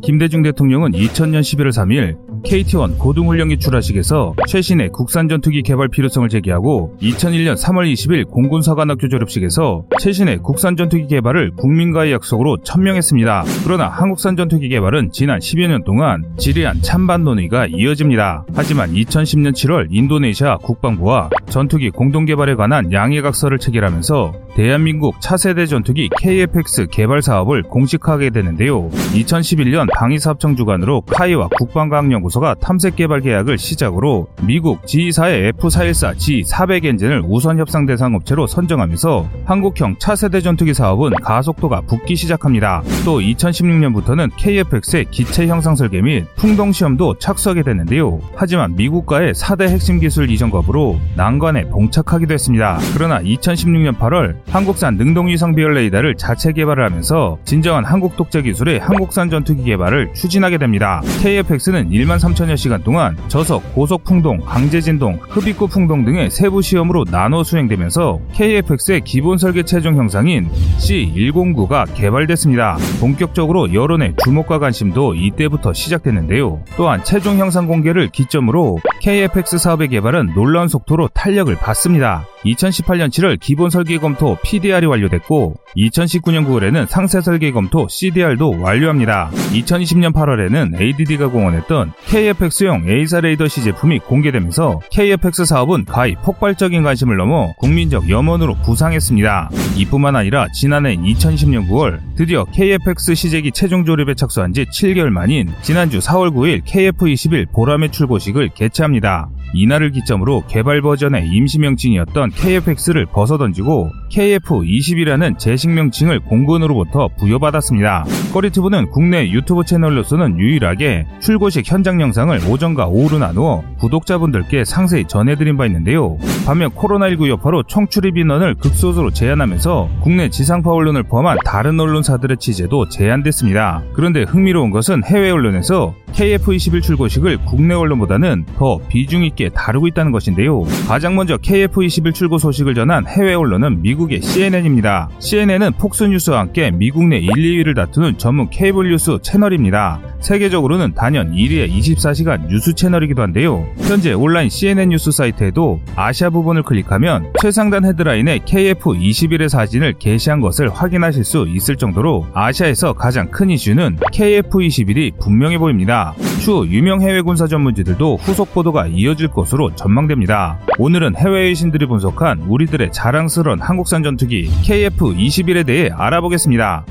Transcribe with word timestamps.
김대중 0.00 0.42
대통령은 0.42 0.92
2000년 0.92 1.40
11월 1.40 1.68
3일 1.68 2.16
KT-1 2.44 2.98
고등훈련기 2.98 3.58
출하식에서 3.58 4.34
최신의 4.48 4.90
국산 4.90 5.28
전투기 5.28 5.62
개발 5.62 5.88
필요성을 5.88 6.28
제기하고 6.28 6.96
2001년 7.00 7.54
3월 7.56 7.92
20일 7.92 8.28
공군사관학교 8.28 9.08
졸업식에서 9.08 9.84
최신의 10.00 10.38
국산 10.38 10.76
전투기 10.76 11.06
개발을 11.06 11.52
국민과의 11.56 12.12
약속으로 12.12 12.58
천명했습니다. 12.64 13.44
그러나 13.64 13.88
한국산 13.88 14.36
전투기 14.36 14.68
개발은 14.68 15.10
지난 15.12 15.38
10여 15.38 15.68
년 15.68 15.84
동안 15.84 16.24
지리한 16.36 16.82
찬반 16.82 17.22
논의가 17.24 17.66
이어집니다. 17.66 18.46
하지만 18.54 18.92
2010년 18.92 19.52
7월 19.52 19.86
인도네시아 19.90 20.58
국방부와 20.58 21.30
전투기 21.48 21.90
공동 21.90 22.24
개발에 22.24 22.54
관한 22.54 22.92
양해각서를 22.92 23.58
체결하면서 23.58 24.32
대한민국 24.54 25.20
차세대 25.20 25.66
전투기 25.66 26.10
KFX 26.18 26.88
개발 26.90 27.22
사업을 27.22 27.62
공식화하게 27.62 28.30
되는데요. 28.30 28.90
2011년 29.14 29.81
방위사업청 29.86 30.56
주관으로 30.56 31.02
카이와 31.02 31.48
국방과학연구소가 31.58 32.56
탐색 32.56 32.96
개발 32.96 33.20
계약을 33.20 33.58
시작으로 33.58 34.28
미국 34.42 34.82
G2사의 34.82 35.52
F414 35.56 36.16
G400 36.16 36.84
엔진을 36.84 37.22
우선 37.26 37.58
협상 37.58 37.86
대상 37.86 38.14
업체로 38.14 38.46
선정하면서 38.46 39.28
한국형 39.44 39.96
차세대 39.98 40.40
전투기 40.40 40.74
사업은 40.74 41.12
가속도가 41.22 41.82
붙기 41.82 42.16
시작합니다. 42.16 42.82
또 43.04 43.20
2016년부터는 43.20 44.30
KFX의 44.36 45.06
기체 45.10 45.46
형상 45.46 45.74
설계 45.74 46.00
및 46.00 46.26
풍동 46.36 46.72
시험도 46.72 47.18
착수하게 47.18 47.62
되는데요. 47.62 48.20
하지만 48.34 48.74
미국과의 48.76 49.34
4대 49.34 49.68
핵심 49.68 50.00
기술 50.00 50.30
이전 50.30 50.50
거부로 50.50 50.98
난관에 51.16 51.68
봉착하기도 51.68 52.32
했습니다. 52.34 52.78
그러나 52.94 53.20
2016년 53.20 53.98
8월 53.98 54.36
한국산 54.48 54.96
능동위성 54.96 55.54
비열 55.54 55.74
레이더를 55.74 56.16
자체 56.16 56.52
개발을 56.52 56.84
하면서 56.84 57.38
진정한 57.44 57.84
한국 57.84 58.16
독재 58.16 58.42
기술의 58.42 58.80
한국산 58.80 59.30
전투기 59.30 59.62
개발을 59.72 60.12
추진하게 60.14 60.58
됩니다. 60.58 61.00
KFX는 61.22 61.90
1만 61.90 62.18
3천여 62.18 62.56
시간 62.56 62.82
동안 62.82 63.16
저속, 63.28 63.74
고속 63.74 64.04
풍동, 64.04 64.40
강제 64.40 64.80
진동, 64.80 65.18
흡입구 65.22 65.68
풍동 65.68 66.04
등의 66.04 66.30
세부 66.30 66.60
시험으로 66.62 67.04
나눠 67.04 67.42
수행되면서 67.42 68.20
KFX의 68.34 69.02
기본 69.04 69.38
설계 69.38 69.62
최종 69.62 69.96
형상인 69.96 70.48
C109가 70.78 71.92
개발됐습니다. 71.94 72.76
본격적으로 73.00 73.72
여론의 73.72 74.14
주목과 74.24 74.58
관심도 74.58 75.14
이때부터 75.14 75.72
시작됐는데요. 75.72 76.62
또한 76.76 77.02
최종 77.04 77.38
형상 77.38 77.66
공개를 77.66 78.08
기점으로 78.10 78.78
KFX 79.00 79.58
사업의 79.58 79.88
개발은 79.88 80.32
놀라운 80.34 80.68
속도로 80.68 81.08
탄력을 81.08 81.54
받습니다. 81.56 82.26
2018년 82.44 83.08
7월 83.08 83.38
기본 83.40 83.70
설계 83.70 83.98
검토 83.98 84.36
PDR이 84.42 84.86
완료됐고 84.86 85.54
2019년 85.76 86.46
9월에는 86.46 86.86
상세 86.86 87.20
설계 87.20 87.52
검토 87.52 87.86
CDR도 87.88 88.60
완료합니다. 88.60 89.30
2020년 89.52 90.12
8월에는 90.12 90.80
ADD가 90.80 91.28
공언했던 91.28 91.92
KFX용 92.06 92.88
A사 92.88 93.20
레이더 93.20 93.48
C 93.48 93.62
제품이 93.62 94.00
공개되면서 94.00 94.80
KFX 94.90 95.44
사업은 95.44 95.84
가히 95.84 96.14
폭발적인 96.16 96.82
관심을 96.82 97.16
넘어 97.16 97.52
국민적 97.58 98.08
염원으로 98.08 98.54
부상했습니다. 98.62 99.50
이뿐만 99.76 100.16
아니라 100.16 100.46
지난해 100.52 100.96
2010년 100.96 101.68
9월 101.68 102.00
드디어 102.16 102.44
KFX 102.44 103.14
시제기 103.14 103.52
최종 103.52 103.84
조립에 103.84 104.14
착수한 104.14 104.52
지 104.52 104.64
7개월 104.64 105.10
만인 105.10 105.52
지난주 105.62 105.98
4월 105.98 106.32
9일 106.32 106.64
KF21 106.64 107.52
보람의 107.52 107.92
출고식을 107.92 108.50
개최합니다. 108.54 109.28
이날을 109.54 109.90
기점으로 109.90 110.44
개발 110.48 110.80
버전의 110.80 111.28
임시 111.28 111.58
명칭이었던 111.58 112.30
KFX를 112.30 113.06
벗어던지고 113.06 113.90
KF20이라는 114.10 115.38
제식 115.38 115.70
명칭을 115.70 116.20
공군으로부터 116.20 117.08
부여받았습니다. 117.18 118.04
꺼리튜브는 118.32 118.90
국내 118.90 119.30
유튜브 119.30 119.64
채널로서는 119.64 120.38
유일하게 120.38 121.06
출고식 121.20 121.70
현장 121.70 122.00
영상을 122.00 122.38
오전과 122.48 122.86
오후로 122.86 123.18
나누어 123.18 123.62
구독자분들께 123.78 124.64
상세히 124.64 125.04
전해드린 125.06 125.56
바 125.56 125.66
있는데요. 125.66 126.16
반면 126.46 126.70
코로나19 126.70 127.28
여파로 127.28 127.64
총출입 127.64 128.16
인원을 128.16 128.54
극소수로 128.54 129.10
제한하면서 129.10 129.88
국내 130.00 130.28
지상파 130.28 130.70
언론을 130.70 131.04
포함한 131.04 131.38
다른 131.44 131.78
언론사들의 131.78 132.38
취재도 132.38 132.88
제한됐습니다. 132.88 133.82
그런데 133.94 134.22
흥미로운 134.22 134.70
것은 134.70 135.04
해외 135.04 135.30
언론에서 135.30 135.94
KF21 136.12 136.82
출고식을 136.82 137.44
국내 137.44 137.74
언론보다는 137.74 138.44
더 138.56 138.78
비중 138.88 139.24
있게 139.32 139.48
다루고 139.50 139.86
있다는 139.88 140.12
것인데요. 140.12 140.62
가장 140.86 141.14
먼저 141.14 141.36
KF21 141.36 142.14
출고 142.14 142.38
소식을 142.38 142.74
전한 142.74 143.06
해외 143.06 143.34
언론은 143.34 143.82
미국의 143.82 144.22
CNN입니다. 144.22 145.08
CNN은 145.18 145.72
폭스뉴스와 145.72 146.40
함께 146.40 146.70
미국 146.70 147.06
내 147.06 147.18
1, 147.18 147.30
2위를 147.30 147.74
다투는 147.74 148.18
전문 148.18 148.48
케이블 148.50 148.90
뉴스 148.90 149.18
채널입니다. 149.22 150.00
세계적으로는 150.20 150.94
단연 150.94 151.32
1위의 151.32 151.70
24시간 151.72 152.46
뉴스 152.46 152.74
채널이기도 152.74 153.22
한데요. 153.22 153.66
현재 153.78 154.12
온라인 154.12 154.48
CNN 154.48 154.90
뉴스 154.90 155.10
사이트에도 155.10 155.80
아시아 155.96 156.30
부분을 156.30 156.62
클릭하면 156.62 157.32
최상단 157.40 157.84
헤드라인에 157.84 158.38
KF21의 158.38 159.48
사진을 159.48 159.94
게시한 159.98 160.40
것을 160.40 160.68
확인하실 160.70 161.24
수 161.24 161.46
있을 161.48 161.76
정도로 161.76 162.26
아시아에서 162.32 162.92
가장 162.92 163.30
큰 163.30 163.50
이슈는 163.50 163.96
KF21이 164.12 165.18
분명해 165.18 165.58
보입니다. 165.58 166.14
추후 166.42 166.66
유명 166.66 167.00
해외 167.02 167.20
군사 167.20 167.46
전문지들도 167.46 168.16
후속 168.16 168.52
보도가 168.52 168.88
이어질 168.88 169.28
것으로 169.28 169.72
전망됩니다. 169.76 170.58
오늘은 170.76 171.14
해외의 171.14 171.54
신들이 171.54 171.86
분석한 171.86 172.40
우리들의 172.48 172.90
자랑스러운 172.90 173.60
한국산 173.60 174.02
전투기 174.02 174.50
KF21에 174.64 175.64
대해 175.64 175.90
알아보겠습니다. 175.94 176.84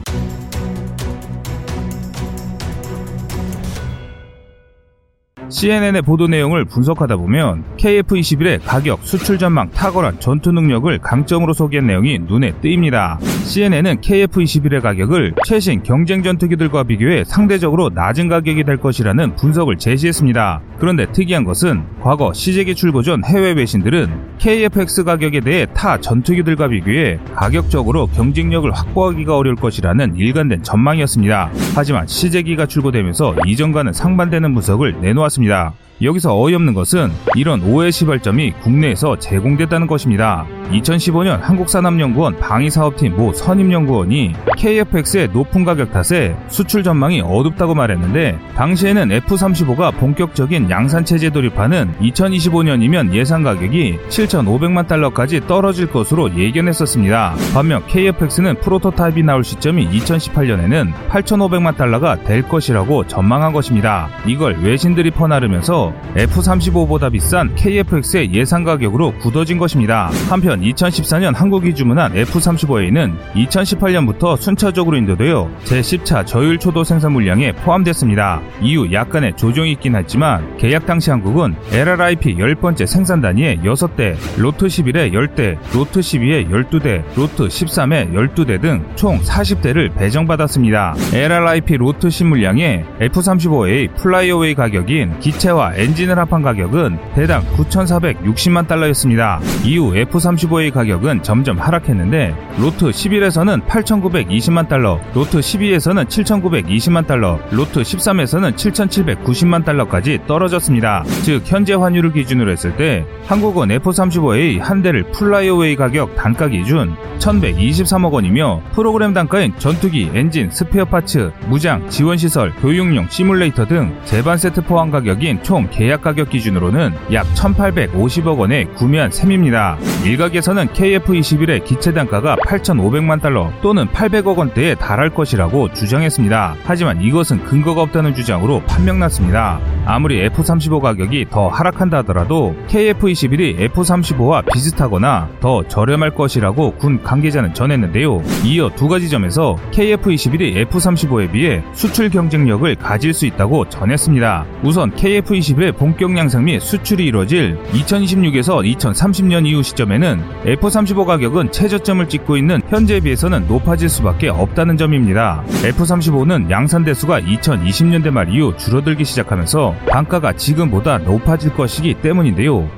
CNN의 5.52 6.02
보도 6.04 6.28
내용을 6.28 6.64
분석하다 6.64 7.18
보면 7.18 7.66
KF-21의 7.76 8.62
가격, 8.64 9.02
수출 9.04 9.38
전망, 9.38 9.70
탁월한 9.72 10.22
전투 10.22 10.54
능력을 10.54 10.98
강점으로 11.00 11.52
소개한 11.52 11.88
내용이 11.88 12.20
눈에 12.20 12.54
띄입니다. 12.62 13.20
CNN은 13.20 14.00
KF-21의 14.00 14.82
가격을 14.82 15.34
최신 15.46 15.84
경쟁 15.84 16.24
전투기들과 16.24 16.84
비교해 16.84 17.26
상대적으로 17.26 17.90
낮은 17.94 18.30
가격이 18.30 18.64
될 18.64 18.78
것이라는 18.78 19.36
분석을 19.36 19.78
제시했습니다. 19.78 20.62
그런데 20.80 21.06
특이한 21.12 21.44
것은 21.44 21.84
과거 22.02 22.32
시제기 22.32 22.74
출고 22.74 23.02
전 23.02 23.24
해외 23.26 23.52
외신들은 23.52 24.38
KF-X 24.40 25.04
가격에 25.04 25.42
대해 25.42 25.68
타 25.74 26.00
전투기들과 26.00 26.70
비교해 26.70 27.20
가격적으로 27.36 28.08
경쟁력을 28.08 28.72
확보하기가 28.72 29.36
어려울 29.36 29.58
것이라는 29.58 30.16
일관된 30.16 30.64
전망이었습니다. 30.64 31.52
하지만 31.74 32.06
시제기가 32.06 32.66
출고되면서 32.66 33.36
이전과는 33.48 33.94
상반되는 33.94 34.54
분석을 34.54 35.00
내놓았습니다. 35.02 35.74
여기서 36.02 36.40
어이없는 36.40 36.74
것은 36.74 37.12
이런 37.36 37.62
오해 37.62 37.92
시발점이 37.92 38.54
국내에서 38.62 39.20
제공됐다는 39.20 39.88
것입니다. 39.88 40.46
2015년 40.72 41.42
한국산업연구원 41.42 42.40
방위사업팀 42.40 43.16
모 43.16 43.34
선임연구원이 43.34 44.34
KFX의 44.58 45.30
높은 45.34 45.66
가격 45.66 45.92
탓에 45.92 46.36
수출 46.48 46.84
전망이 46.84 47.22
어둡다고 47.22 47.76
말했는데 47.76 48.40
당시에는 48.56 49.12
F-35가 49.12 49.94
본격적인 49.98 50.70
양산체제 50.70 51.32
돌입하는 51.32 51.94
2025년이면 52.00 53.14
예상 53.14 53.44
가격이 53.44 54.00
7,500만 54.08 54.88
달러까지 54.88 55.42
떨어질 55.48 55.88
것으로 55.88 56.34
예견했었습니다. 56.38 57.36
반면 57.54 57.86
KFX는 57.88 58.62
프로토타입이 58.62 59.24
나올 59.24 59.44
시점이 59.44 59.90
2018년에는 59.90 60.94
8,500만 61.10 61.76
달러가 61.76 62.16
될 62.24 62.48
것이라고 62.48 63.08
전망한 63.08 63.52
것입니다. 63.52 64.10
이걸 64.26 64.58
외신들이 64.62 65.12
퍼나르면서 65.12 65.91
F-35보다 66.16 67.12
비싼 67.12 67.54
KFX의 67.56 68.34
예상 68.34 68.64
가격으로 68.64 69.14
굳어진 69.20 69.58
것입니다. 69.58 70.10
한편 70.30 70.62
2014년 70.62 71.36
한국이 71.36 71.74
주문한 71.74 72.16
F-35A는 72.16 73.16
2018년부터 73.34 74.38
순차적으로 74.38 74.98
인도되어 74.98 75.50
제10차 75.66 76.26
저율 76.26 76.58
초도 76.58 76.84
생산 76.84 77.14
물량에 77.14 77.54
포함됐습니다. 77.54 78.42
이후 78.62 78.92
약간의 78.92 79.36
조정이 79.36 79.72
있긴 79.74 79.96
했지만 79.96 80.58
계약 80.58 80.86
당시 80.86 81.10
한국은 81.10 81.56
LRIP 81.72 82.36
10번째 82.36 82.86
생산 82.86 83.22
단위에 83.22 83.58
6대, 83.64 84.16
로트 84.38 84.68
11에 84.68 85.12
10대, 85.12 85.58
로트 85.74 86.00
12에 86.00 86.50
12대, 86.50 87.04
로트 87.16 87.48
13에 87.48 88.12
12대 88.14 88.62
등 88.62 88.82
총 88.96 89.20
40대를 89.20 89.94
배정받았습니다. 89.96 90.96
LRIP 91.14 91.78
로트 91.78 92.10
10 92.10 92.28
물량에 92.28 92.86
F-35A 93.00 93.96
flyaway 93.96 94.56
가격인 94.56 95.14
합친 95.22 95.71
엔진을 95.76 96.18
합한 96.18 96.42
가격은 96.42 96.98
대당 97.16 97.44
9,460만 97.56 98.68
달러였습니다. 98.68 99.40
이후 99.64 99.96
F-35의 99.96 100.74
가격은 100.74 101.24
점점 101.24 101.60
하락했는데 101.60 102.36
로트 102.60 102.86
11에서는 102.92 103.66
8,920만 103.66 104.68
달러, 104.68 105.00
로트 105.14 105.40
12에서는 105.40 106.08
7,920만 106.08 107.08
달러, 107.08 107.40
로트 107.52 107.82
13에서는 107.82 108.56
7,790만 108.56 109.66
달러까지 109.66 110.20
떨어졌습니다. 110.28 111.04
즉 111.24 111.44
현재 111.46 111.74
환율을 111.74 112.14
기준으로 112.14 112.52
했을 112.52 112.76
때 112.76 113.06
한국은 113.28 113.72
F-35A 113.72 114.60
한 114.60 114.82
대를 114.82 115.04
flyaway 115.12 115.76
가격 115.76 116.16
단가 116.16 116.48
기준 116.48 116.96
1,123억 117.20 118.12
원이며 118.12 118.62
프로그램 118.74 119.14
단가인 119.14 119.54
전투기, 119.58 120.10
엔진, 120.14 120.50
spare 120.50 120.86
parts, 120.86 121.32
무장, 121.48 121.88
지원시설, 121.90 122.54
교육용 122.56 123.08
시뮬레이터 123.10 123.66
등 123.68 123.96
제반 124.06 124.38
세트 124.38 124.62
포함 124.62 124.92
가격인 124.92 125.44
총 125.44 125.61
계약 125.70 126.02
가격 126.02 126.30
기준으로는 126.30 126.94
약 127.14 127.26
1,850억 127.34 128.38
원에 128.38 128.66
구매한 128.66 129.12
셈입니다. 129.12 129.78
일각에서는 130.06 130.68
KF-21의 130.70 131.64
기체 131.64 131.94
단가가 131.94 132.36
8,500만 132.38 133.22
달러 133.22 133.52
또는 133.62 133.88
800억 133.88 134.38
원대에 134.38 134.76
달할 134.76 135.10
것이라고 135.10 135.74
주장했습니다. 135.74 136.56
하지만 136.64 137.02
이것은 137.02 137.44
근거가 137.44 137.82
없다는 137.84 138.16
주장으로 138.16 138.62
판명났습니다. 138.66 139.60
아무리 139.86 140.22
F-35 140.22 140.82
가격이 140.82 141.28
더 141.30 141.48
하락한다 141.50 141.98
하더라도 142.00 142.56
KF-21이 142.68 143.60
F-35와 143.60 144.44
비슷하거나 144.52 145.30
더 145.40 145.68
저렴할 145.68 146.12
것이라고 146.12 146.76
군 146.76 147.04
관계자는 147.04 147.54
전했는데요. 147.54 148.22
이어 148.46 148.70
두 148.76 148.88
가지 148.88 149.10
점에서 149.10 149.58
KF-21이 149.72 150.58
F-35에 150.58 151.32
비해 151.32 151.64
수출 151.74 152.10
경쟁력을 152.10 152.74
가질 152.76 153.14
수 153.14 153.26
있다고 153.26 153.70
전했습니다. 153.70 154.46
우선 154.64 154.92
KF-21 154.92 155.51
의 155.60 155.72
본격 155.74 156.18
양상 156.18 156.46
및 156.46 156.60
수출이 156.60 157.06
이뤄질 157.08 157.58
2026에서 157.74 158.78
2030년 158.78 159.46
이후 159.46 159.62
시점에는 159.62 160.22
F-35 160.46 161.06
가격은 161.06 161.52
최저점을 161.52 162.08
찍고 162.08 162.38
있는 162.38 162.62
현재에 162.70 163.02
비해서는 163.02 163.48
높아질 163.48 163.90
수밖에 163.90 164.30
없다는 164.30 164.78
점입니다. 164.78 165.44
F-35는 165.66 166.50
양산 166.50 166.86
대수가 166.86 167.22
2020년대 167.22 168.12
말 168.12 168.34
이후 168.34 168.56
줄어들기 168.56 169.04
시작하면서 169.04 169.76
단가가 169.88 170.34
지금보다 170.34 171.00
높아질 171.00 171.54
것이기 171.54 171.96
때문인데요. 171.96 172.70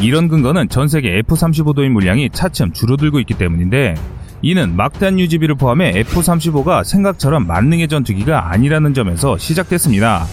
이런 0.00 0.28
근거는 0.28 0.68
전 0.68 0.86
세계 0.86 1.18
F-35 1.18 1.74
도입 1.74 1.90
물량이 1.90 2.30
차츰 2.30 2.72
줄어들고 2.72 3.18
있기 3.20 3.34
때문인데 3.34 3.94
이는 4.42 4.76
막대한 4.76 5.18
유지비를 5.18 5.56
포함해 5.56 5.92
F-35가 5.96 6.84
생각처럼 6.84 7.46
만능의 7.46 7.88
전투기가 7.88 8.50
아니라는 8.50 8.94
점에서 8.94 9.36
시작됐습니다. 9.36 10.26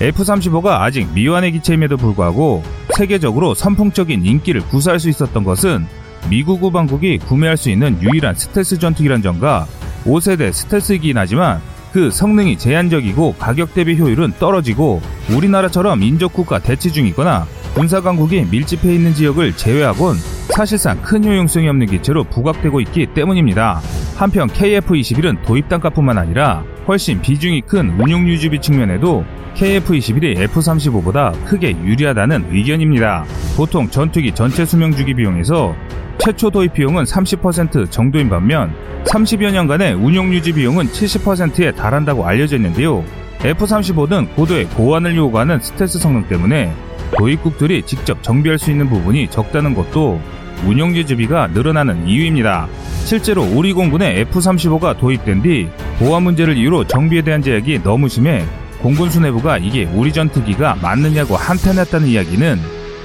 F-35가 0.00 0.80
아직 0.80 1.12
미완의 1.12 1.52
기체임에도 1.52 1.98
불구하고 1.98 2.62
세계적으로 2.96 3.54
선풍적인 3.54 4.24
인기를 4.24 4.62
구사할 4.62 4.98
수 4.98 5.10
있었던 5.10 5.44
것은 5.44 5.86
미국 6.30 6.62
우방국이 6.64 7.18
구매할 7.18 7.56
수 7.56 7.70
있는 7.70 8.00
유일한 8.02 8.34
스텔스 8.34 8.78
전투기란 8.78 9.20
점과 9.20 9.66
5세대 10.04 10.52
스텔스이긴 10.52 11.18
하지만 11.18 11.60
그 11.92 12.10
성능이 12.10 12.56
제한적이고 12.56 13.34
가격 13.38 13.74
대비 13.74 13.98
효율은 13.98 14.34
떨어지고 14.38 15.02
우리나라처럼 15.30 16.02
인접국가 16.02 16.60
대치 16.60 16.92
중이거나 16.92 17.46
군사 17.74 18.00
강국이 18.00 18.46
밀집해 18.50 18.94
있는 18.94 19.12
지역을 19.12 19.56
제외하곤 19.56 20.16
사실상 20.50 21.00
큰 21.02 21.24
효용성이 21.24 21.68
없는 21.68 21.86
기체로 21.86 22.24
부각되고 22.24 22.80
있기 22.80 23.06
때문입니다. 23.14 23.80
한편 24.16 24.48
KF-21은 24.48 25.44
도입 25.44 25.68
단가뿐만 25.68 26.18
아니라 26.18 26.64
훨씬 26.86 27.20
비중이 27.20 27.62
큰 27.62 27.90
운용 28.00 28.28
유지비 28.28 28.60
측면에도 28.60 29.24
KF-21이 29.54 30.38
F-35보다 30.38 31.32
크게 31.44 31.70
유리하다는 31.70 32.46
의견입니다. 32.50 33.24
보통 33.56 33.88
전투기 33.88 34.32
전체 34.32 34.64
수명 34.64 34.92
주기 34.92 35.14
비용에서 35.14 35.74
최초 36.18 36.50
도입 36.50 36.74
비용은 36.74 37.04
30% 37.04 37.90
정도인 37.90 38.28
반면 38.28 38.74
30여 39.04 39.52
년간의 39.52 39.94
운용 39.94 40.32
유지 40.34 40.52
비용은 40.52 40.86
70%에 40.88 41.72
달한다고 41.72 42.26
알려져 42.26 42.56
있는데요. 42.56 43.04
F-35는 43.42 44.34
고도의 44.34 44.66
보안을 44.66 45.16
요구하는 45.16 45.60
스텔스 45.60 45.98
성능 45.98 46.26
때문에 46.28 46.72
도입국들이 47.18 47.82
직접 47.82 48.22
정비할 48.22 48.58
수 48.58 48.70
있는 48.70 48.88
부분이 48.88 49.28
적다는 49.30 49.74
것도 49.74 50.20
운용 50.66 50.94
유지비가 50.94 51.48
늘어나는 51.48 52.06
이유입니다. 52.06 52.68
실제로 53.04 53.42
우리 53.42 53.72
공군에 53.72 54.20
F-35가 54.20 54.98
도입된 54.98 55.42
뒤 55.42 55.68
보안 55.98 56.22
문제를 56.22 56.56
이유로 56.56 56.86
정비에 56.86 57.22
대한 57.22 57.42
제약이 57.42 57.82
너무 57.82 58.08
심해 58.08 58.44
공군 58.82 59.10
수뇌부가 59.10 59.58
이게 59.58 59.84
우리 59.94 60.12
전투기가 60.12 60.76
맞느냐고 60.80 61.36
한탄했다는 61.36 62.06
이야기는 62.06 62.58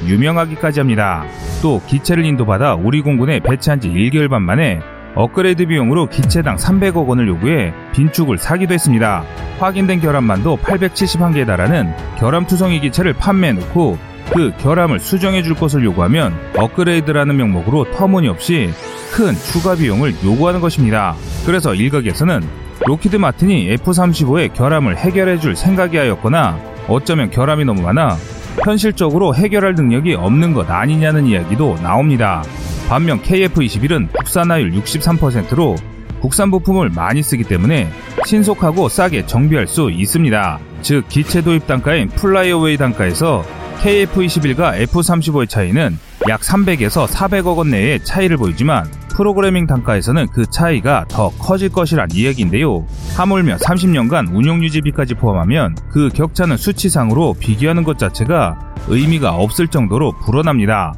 유명하기까지 0.06 0.80
합니다. 0.80 1.26
또 1.62 1.82
기체를 1.88 2.26
인도받아 2.26 2.76
우리 2.76 3.02
공군에 3.02 3.40
배치한 3.40 3.80
지 3.80 3.90
1개월 3.90 4.30
반 4.30 4.44
만에 4.44 4.80
업그레이드 5.16 5.66
비용으로 5.66 6.08
기체당 6.08 6.58
300억 6.58 7.08
원을 7.08 7.28
요구해 7.28 7.74
빈축을 7.94 8.38
사기도 8.38 8.74
했습니다. 8.74 9.24
확인된 9.60 10.02
결함만도 10.02 10.58
871개에 10.58 11.48
달하는 11.48 11.94
결함 12.20 12.46
투성이 12.46 12.82
기체를 12.82 13.14
판매해놓고 13.14 13.98
그 14.34 14.52
결함을 14.58 15.00
수정해 15.00 15.44
줄 15.44 15.56
것을 15.56 15.84
요구하면 15.84 16.34
업그레이드라는 16.58 17.36
명목으로 17.38 17.92
터무니없이 17.92 18.72
큰 19.14 19.34
추가 19.34 19.76
비용을 19.76 20.16
요구하는 20.24 20.60
것입니다. 20.60 21.16
그래서 21.46 21.74
일각에서는 21.74 22.42
로키드 22.86 23.16
마틴이 23.16 23.72
F-35의 23.72 24.54
결함을 24.54 24.98
해결해 24.98 25.40
줄 25.40 25.56
생각이 25.56 25.98
하였거나 25.98 26.60
어쩌면 26.88 27.32
결함이 27.32 27.66
너무 27.66 27.82
많아 27.82 28.18
현실적으로 28.64 29.34
해결할 29.34 29.76
능력이 29.76 30.16
없는 30.16 30.54
것 30.54 30.70
아니냐는 30.70 31.26
이야기도 31.28 31.78
나옵니다. 31.82 32.44
반면 32.90 33.22
KF-21은 33.22 34.12
국산화율 34.14 34.72
63%로 34.72 35.76
국산 36.20 36.52
부품을 36.52 36.90
많이 36.90 37.22
쓰기 37.22 37.44
때문에 37.44 37.90
신속하고 38.26 38.90
싸게 38.90 39.26
정비할 39.26 39.68
수 39.68 39.90
있습니다. 39.92 40.60
즉 40.82 41.06
기체 41.10 41.42
도입 41.42 41.68
단가인 41.68 42.10
flyaway 42.10 42.78
단가에서 42.78 43.44
KF-21과 43.82 44.80
F-35의 44.82 45.48
차이는 45.50 45.98
약 46.30 46.42
300에서 46.42 47.08
400억 47.08 47.58
원 47.58 47.70
내의 47.72 48.04
차이를 48.04 48.38
보이지만 48.38 48.90
프로그래밍 49.16 49.68
단가에서는 49.68 50.28
그 50.34 50.46
차이가 50.50 51.06
더 51.08 51.30
커질 51.38 51.70
것이란 51.70 52.10
이야기인데요. 52.12 52.86
하물며 53.16 53.58
30년간 53.58 54.36
운용 54.36 54.64
유지비까지 54.64 55.14
포함하면 55.16 55.76
그 55.90 56.10
격차는 56.10 56.58
수치상으로 56.58 57.36
비교하는 57.40 57.84
것 57.84 57.98
자체가 57.98 58.76
의미가 58.88 59.36
없을 59.36 59.68
정도로 59.68 60.14
불어납니다. 60.26 60.94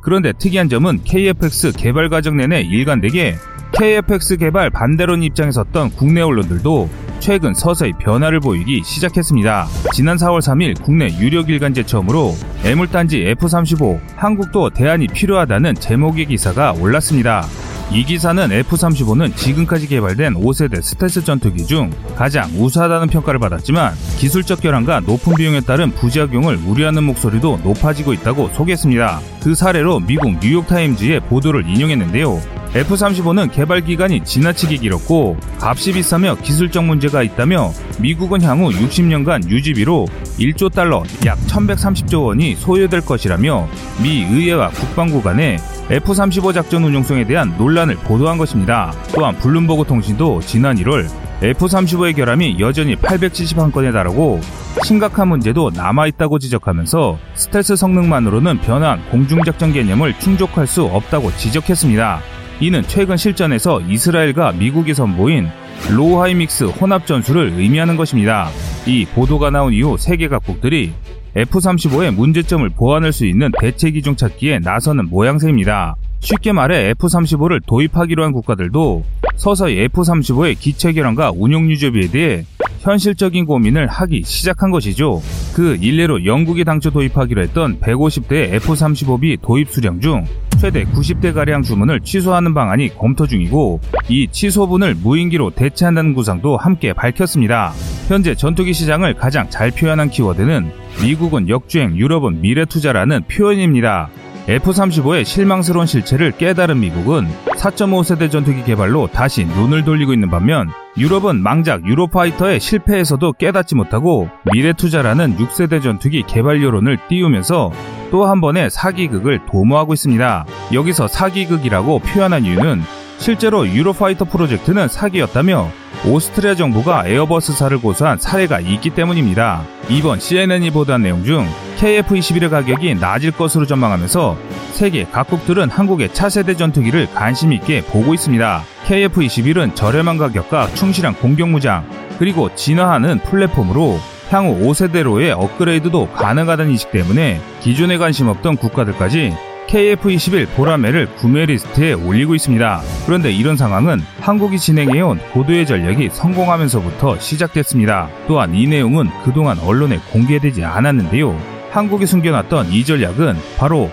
그런데 0.00 0.32
특이한 0.32 0.68
점은 0.68 1.02
KFX 1.04 1.72
개발 1.72 2.10
과정 2.10 2.36
내내 2.36 2.60
일관되게 2.62 3.36
KFX 3.76 4.36
개발 4.36 4.70
반대론 4.70 5.22
입장에 5.24 5.50
섰던 5.50 5.90
국내 5.90 6.20
언론들도 6.20 6.88
최근 7.18 7.54
서서히 7.54 7.92
변화를 7.98 8.38
보이기 8.38 8.82
시작했습니다. 8.84 9.66
지난 9.92 10.16
4월 10.16 10.38
3일 10.38 10.80
국내 10.80 11.06
유력 11.18 11.50
일간지 11.50 11.84
처음으로 11.84 12.34
애물단지 12.64 13.26
F-35 13.26 13.98
한국도 14.14 14.70
대안이 14.70 15.08
필요하다는 15.08 15.74
제목의 15.74 16.26
기사가 16.26 16.72
올랐습니다. 16.72 17.44
이 17.90 18.04
기사는 18.04 18.50
F-35는 18.50 19.34
지금까지 19.36 19.88
개발된 19.88 20.34
5세대 20.34 20.80
스텔스 20.80 21.24
전투기 21.24 21.66
중 21.66 21.90
가장 22.14 22.50
우수하다는 22.56 23.08
평가를 23.08 23.40
받았지만 23.40 23.92
기술적 24.18 24.60
결함과 24.60 25.00
높은 25.00 25.34
비용에 25.34 25.60
따른 25.60 25.90
부작용을 25.90 26.60
우려하는 26.66 27.02
목소리도 27.04 27.60
높아지고 27.64 28.12
있다고 28.12 28.50
소개했습니다. 28.54 29.20
그 29.42 29.54
사례로 29.54 30.00
미국 30.00 30.38
뉴욕타임즈의 30.40 31.20
보도를 31.22 31.68
인용했는데요. 31.68 32.63
F-35는 32.74 33.52
개발 33.52 33.82
기간이 33.82 34.24
지나치게 34.24 34.78
길었고 34.78 35.36
값이 35.60 35.92
비싸며 35.92 36.36
기술적 36.42 36.84
문제가 36.84 37.22
있다며 37.22 37.70
미국은 38.00 38.42
향후 38.42 38.70
60년간 38.70 39.48
유지비로 39.48 40.06
1조 40.38 40.72
달러 40.72 41.04
약 41.24 41.38
1130조 41.46 42.24
원이 42.26 42.56
소요될 42.56 43.02
것이라며 43.02 43.68
미 44.02 44.24
의회와 44.24 44.70
국방부 44.70 45.22
간에 45.22 45.58
F-35 45.88 46.52
작전 46.52 46.82
운용성에 46.82 47.26
대한 47.26 47.54
논란을 47.56 47.94
보도한 47.96 48.38
것입니다. 48.38 48.92
또한 49.14 49.36
블룸버그 49.38 49.84
통신도 49.84 50.40
지난 50.40 50.76
1월 50.76 51.06
F-35의 51.42 52.16
결함이 52.16 52.56
여전히 52.58 52.96
871건에 52.96 53.92
달하고 53.92 54.40
심각한 54.82 55.28
문제도 55.28 55.70
남아있다고 55.70 56.38
지적하면서 56.40 57.18
스텔스 57.34 57.76
성능만으로는 57.76 58.60
변화한 58.62 59.00
공중작전 59.10 59.72
개념을 59.72 60.18
충족할 60.18 60.66
수 60.66 60.84
없다고 60.84 61.30
지적했습니다. 61.36 62.20
이는 62.60 62.82
최근 62.86 63.16
실전에서 63.16 63.80
이스라엘과 63.80 64.52
미국이 64.52 64.94
선보인 64.94 65.48
로하이믹스 65.90 66.64
혼합 66.64 67.06
전술을 67.06 67.54
의미하는 67.56 67.96
것입니다. 67.96 68.48
이 68.86 69.04
보도가 69.06 69.50
나온 69.50 69.72
이후 69.72 69.96
세계 69.98 70.28
각국들이 70.28 70.92
F-35의 71.36 72.14
문제점을 72.14 72.68
보완할 72.70 73.12
수 73.12 73.26
있는 73.26 73.50
대체 73.60 73.90
기종 73.90 74.14
찾기에 74.14 74.60
나서는 74.60 75.10
모양새입니다. 75.10 75.96
쉽게 76.20 76.52
말해 76.52 76.90
F-35를 76.90 77.60
도입하기로 77.66 78.24
한 78.24 78.32
국가들도 78.32 79.04
서서히 79.36 79.80
F-35의 79.80 80.58
기체 80.58 80.92
결함과 80.92 81.32
운용 81.34 81.68
유지비에 81.70 82.08
대해 82.08 82.44
현실적인 82.80 83.46
고민을 83.46 83.88
하기 83.88 84.22
시작한 84.24 84.70
것이죠. 84.70 85.20
그 85.54 85.76
일례로 85.80 86.24
영국이 86.24 86.64
당초 86.64 86.90
도입하기로 86.90 87.42
했던 87.42 87.80
150대 87.80 88.54
F-35B 88.54 89.40
도입 89.42 89.70
수량 89.70 90.00
중 90.00 90.24
최대 90.64 90.84
90대가량 90.84 91.62
주문을 91.62 92.00
취소하는 92.00 92.54
방안이 92.54 92.96
검토 92.96 93.26
중이고 93.26 93.80
이 94.08 94.28
취소분을 94.30 94.94
무인기로 94.94 95.50
대체한다는 95.50 96.14
구상도 96.14 96.56
함께 96.56 96.94
밝혔습니다. 96.94 97.74
현재 98.08 98.34
전투기 98.34 98.72
시장을 98.72 99.12
가장 99.12 99.50
잘 99.50 99.70
표현한 99.70 100.08
키워드는 100.08 100.72
미국은 101.02 101.50
역주행, 101.50 101.98
유럽은 101.98 102.40
미래 102.40 102.64
투자라는 102.64 103.24
표현입니다. 103.24 104.08
F-35의 104.46 105.24
실망스러운 105.24 105.86
실체를 105.86 106.32
깨달은 106.32 106.78
미국은 106.78 107.26
4.5세대 107.56 108.30
전투기 108.30 108.62
개발로 108.62 109.08
다시 109.10 109.46
눈을 109.46 109.84
돌리고 109.84 110.12
있는 110.12 110.28
반면 110.30 110.70
유럽은 110.98 111.42
망작 111.42 111.86
유로파이터의 111.86 112.60
실패에서도 112.60 113.32
깨닫지 113.32 113.74
못하고 113.74 114.28
미래 114.52 114.74
투자라는 114.74 115.38
6세대 115.38 115.82
전투기 115.82 116.22
개발 116.26 116.62
여론을 116.62 116.98
띄우면서 117.08 117.72
또 118.10 118.26
한 118.26 118.40
번의 118.40 118.70
사기극을 118.70 119.46
도모하고 119.46 119.94
있습니다. 119.94 120.44
여기서 120.72 121.08
사기극이라고 121.08 121.98
표현한 122.00 122.44
이유는 122.44 122.82
실제로 123.18 123.66
유로파이터 123.66 124.26
프로젝트는 124.26 124.88
사기였다며 124.88 125.68
오스트리아 126.06 126.54
정부가 126.54 127.06
에어버스사를 127.06 127.78
고소한 127.78 128.18
사례가 128.18 128.60
있기 128.60 128.90
때문입니다. 128.90 129.64
이번 129.88 130.20
CNN이 130.20 130.70
보도한 130.70 131.02
내용 131.02 131.24
중 131.24 131.46
KF-21의 131.78 132.50
가격이 132.50 132.94
낮을 132.96 133.30
것으로 133.32 133.66
전망하면서 133.66 134.36
세계 134.72 135.04
각국들은 135.04 135.70
한국의 135.70 136.12
차세대 136.12 136.56
전투기를 136.56 137.08
관심 137.14 137.52
있게 137.52 137.82
보고 137.82 138.12
있습니다. 138.12 138.64
KF-21은 138.86 139.74
저렴한 139.74 140.18
가격과 140.18 140.68
충실한 140.74 141.14
공격 141.14 141.48
무장 141.48 141.88
그리고 142.18 142.54
진화하는 142.54 143.20
플랫폼으로 143.20 143.98
향후 144.28 144.58
5세대로의 144.60 145.30
업그레이드도 145.30 146.10
가능하다는 146.12 146.72
인식 146.72 146.90
때문에 146.90 147.40
기존에 147.60 147.96
관심 147.96 148.28
없던 148.28 148.56
국가들까지 148.56 149.34
KF-21 149.68 150.54
보라매를 150.54 151.06
구매 151.16 151.46
리스트에 151.46 151.92
올리고 151.92 152.34
있습니다. 152.34 152.80
그런데 153.06 153.32
이런 153.32 153.56
상황은 153.56 154.00
한국이 154.20 154.58
진행해온 154.58 155.18
고도의 155.32 155.66
전략이 155.66 156.10
성공하면서부터 156.12 157.18
시작됐습니다. 157.18 158.08
또한 158.26 158.54
이 158.54 158.66
내용은 158.66 159.08
그동안 159.24 159.58
언론에 159.58 159.98
공개되지 160.12 160.64
않았는데요. 160.64 161.38
한국이 161.70 162.06
숨겨놨던 162.06 162.70
이 162.70 162.84
전략은 162.84 163.36
바로 163.58 163.90